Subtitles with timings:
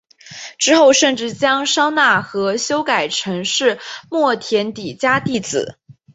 [0.57, 3.77] 之后甚至将商那和修改成是
[4.09, 5.77] 末田底迦弟子。